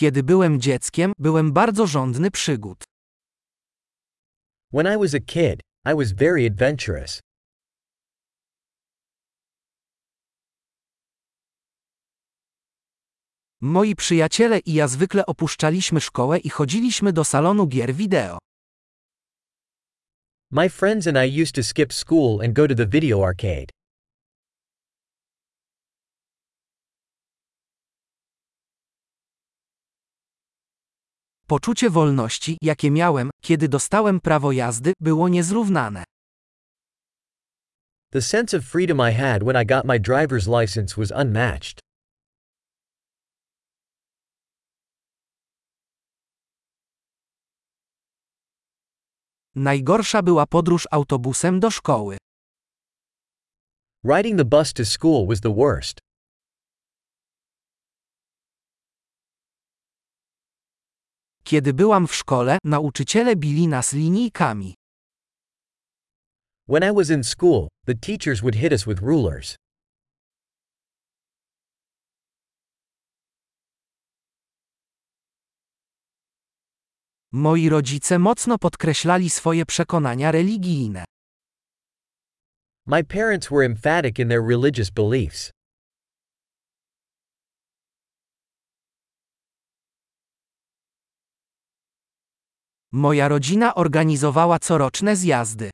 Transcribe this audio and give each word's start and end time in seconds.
Kiedy 0.00 0.22
byłem 0.22 0.60
dzieckiem, 0.60 1.12
byłem 1.18 1.52
bardzo 1.52 1.86
żądny 1.86 2.30
przygód. 2.30 2.84
When 4.72 4.94
I 4.94 4.98
was 4.98 5.14
a 5.14 5.20
kid, 5.20 5.60
I 5.84 5.94
was 5.94 6.12
very 6.12 6.46
adventurous. 6.46 7.20
Moi 13.60 13.94
przyjaciele 13.94 14.58
i 14.58 14.74
ja 14.74 14.88
zwykle 14.88 15.26
opuszczaliśmy 15.26 16.00
szkołę 16.00 16.38
i 16.38 16.50
chodziliśmy 16.50 17.12
do 17.12 17.24
salonu 17.24 17.66
gier 17.66 17.94
wideo. 17.94 18.38
My 20.50 20.70
friends 20.70 21.06
and 21.06 21.16
I 21.16 21.42
used 21.42 21.54
to 21.54 21.62
skip 21.62 21.92
school 21.92 22.40
and 22.44 22.54
go 22.54 22.68
to 22.68 22.74
the 22.74 22.86
video 22.86 23.26
arcade. 23.26 23.79
Poczucie 31.50 31.90
wolności, 31.90 32.58
jakie 32.62 32.90
miałem, 32.90 33.30
kiedy 33.42 33.68
dostałem 33.68 34.20
prawo 34.20 34.52
jazdy, 34.52 34.92
było 35.00 35.28
niezrównane. 35.28 36.04
The 38.12 38.22
sense 38.22 38.56
of 38.56 38.64
freedom 38.64 38.98
I 39.10 39.12
had 39.12 39.42
when 39.42 39.62
I 39.62 39.66
got 39.66 39.84
my 39.84 40.00
driver's 40.00 40.60
license 40.60 40.94
was 40.96 41.10
unmatched. 41.10 41.80
Najgorsza 49.54 50.22
była 50.22 50.46
podróż 50.46 50.88
autobusem 50.90 51.60
do 51.60 51.70
szkoły. 51.70 52.16
Riding 54.04 54.38
the 54.38 54.44
bus 54.44 54.72
to 54.72 54.84
school 54.84 55.26
was 55.26 55.40
the 55.40 55.54
worst. 55.54 56.09
Kiedy 61.50 61.72
byłam 61.74 62.06
w 62.06 62.14
szkole, 62.14 62.58
nauczyciele 62.64 63.36
bili 63.36 63.68
nas 63.68 63.92
linijkami. 63.92 64.74
When 66.68 66.82
I 66.82 66.92
was 66.92 67.10
in 67.10 67.24
school, 67.24 67.68
the 67.86 67.94
teachers 67.94 68.40
would 68.40 68.54
hit 68.54 68.72
us 68.72 68.86
with 68.86 69.00
rulers. 69.00 69.56
Moi 77.32 77.68
rodzice 77.68 78.18
mocno 78.18 78.58
podkreślali 78.58 79.30
swoje 79.30 79.66
przekonania 79.66 80.32
religijne. 80.32 81.04
My 82.86 83.04
parents 83.04 83.50
were 83.50 83.66
emphatic 83.66 84.18
in 84.18 84.28
their 84.28 84.42
religious 84.42 84.90
beliefs. 84.90 85.50
Moja 92.92 93.28
rodzina 93.28 93.74
organizowała 93.74 94.58
coroczne 94.58 95.16
zjazdy. 95.16 95.70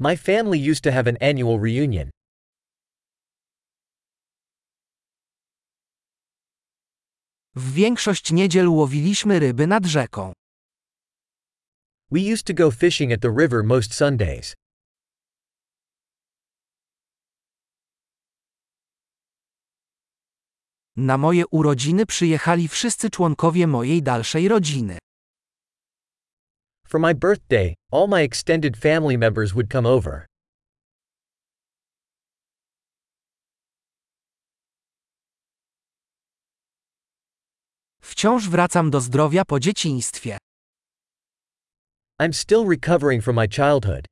My 0.00 0.16
family 0.16 0.70
used 0.70 0.84
to 0.84 0.92
have 0.92 1.08
an 1.08 1.16
annual 1.20 1.60
reunion. 1.60 2.10
W 7.54 7.72
większość 7.72 8.32
niedziel 8.32 8.68
łowiliśmy 8.68 9.38
ryby 9.38 9.66
nad 9.66 9.86
rzeką. 9.86 10.32
We 12.10 12.20
used 12.32 12.46
to 12.46 12.54
go 12.54 12.70
fishing 12.70 13.12
at 13.12 13.20
the 13.20 13.34
river 13.38 13.64
most 13.64 13.94
Sundays. 13.94 14.54
Na 20.96 21.18
moje 21.18 21.46
urodziny 21.46 22.06
przyjechali 22.06 22.68
wszyscy 22.68 23.10
członkowie 23.10 23.66
mojej 23.66 24.02
dalszej 24.02 24.48
rodziny. 24.48 24.98
For 26.88 26.98
my 26.98 27.12
birthday, 27.12 27.74
all 27.92 28.06
my 28.06 28.22
extended 28.22 28.74
family 28.74 29.18
members 29.18 29.54
would 29.54 29.68
come 29.68 29.86
over. 29.86 30.26
Wciąż 38.00 38.48
wracam 38.48 38.90
do 38.90 39.00
zdrowia 39.00 39.44
po 39.44 39.60
dzieciństwie. 39.60 40.38
I'm 42.20 42.32
still 42.32 42.64
recovering 42.68 43.24
from 43.24 43.36
my 43.36 43.48
childhood. 43.48 44.06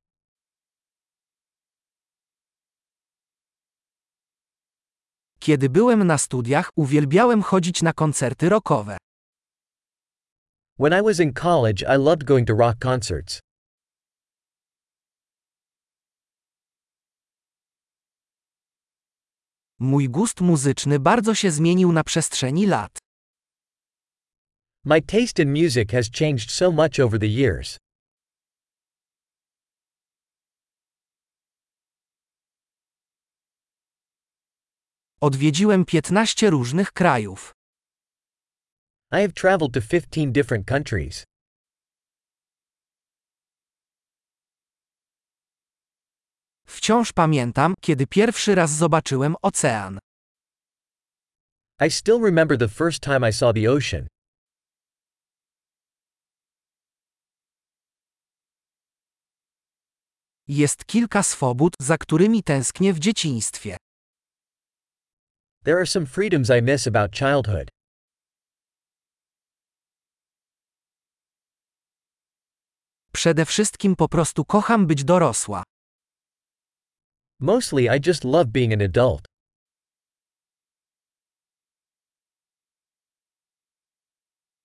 Kiedy 5.41 5.69
byłem 5.69 6.05
na 6.05 6.19
studiach, 6.19 6.71
uwielbiałem 6.77 7.43
chodzić 7.43 7.83
na 7.83 7.93
koncerty 7.93 8.49
rockowe. 8.49 8.97
When 10.79 10.93
I 10.93 11.01
was 11.01 11.21
in 11.21 11.33
college, 11.33 11.83
I 11.85 11.97
loved 11.97 12.27
going 12.27 12.45
to 12.47 12.55
rock 12.55 12.79
concerts. 12.79 13.41
Mój 19.79 20.09
gust 20.09 20.41
muzyczny 20.41 20.99
bardzo 20.99 21.35
się 21.35 21.51
zmienił 21.51 21.93
na 21.93 22.05
przestrzeni 22.05 22.67
lat. 22.67 22.99
My 24.85 25.03
taste 25.03 25.43
in 25.43 25.53
music 25.53 25.93
has 25.93 26.11
changed 26.19 26.51
so 26.51 26.71
much 26.71 27.01
over 27.01 27.21
the 27.21 27.27
years. 27.27 27.79
Odwiedziłem 35.21 35.85
15 35.85 36.51
różnych 36.51 36.93
krajów. 36.93 37.57
I 39.13 39.21
have 39.21 39.35
traveled 39.35 39.73
to 39.75 39.81
15 39.81 40.33
different 40.33 40.67
countries. 40.67 41.25
Wciąż 46.67 47.13
pamiętam, 47.13 47.75
kiedy 47.81 48.07
pierwszy 48.07 48.55
raz 48.55 48.71
zobaczyłem 48.71 49.35
ocean. 49.43 49.99
I 51.81 51.91
still 51.91 52.21
remember 52.21 52.59
the 52.59 52.69
first 52.69 53.03
time 53.03 53.29
I 53.29 53.33
saw 53.33 53.55
the 53.55 53.71
ocean. 53.71 54.07
Jest 60.49 60.85
kilka 60.85 61.23
swobód, 61.23 61.75
za 61.81 61.99
którymi 61.99 62.43
tęsknię 62.43 62.93
w 62.93 62.99
dzieciństwie. 62.99 63.77
There 65.65 65.77
are 65.77 65.87
some 65.87 66.07
freedoms 66.07 66.51
I 66.51 66.63
miss 66.63 66.87
about 66.87 67.13
childhood. 67.13 67.76
Przede 73.17 73.45
wszystkim 73.45 73.97
po 73.97 74.09
prostu 74.09 74.45
kocham 74.45 74.87
być 74.87 75.05
dorosła. 75.05 75.63
Mostly 77.41 77.83
I 77.83 78.01
just 78.07 78.25
love 78.25 78.45
being 78.47 78.73
an 78.73 78.83
adult. 78.83 79.27